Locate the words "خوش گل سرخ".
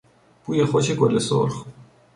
0.69-1.55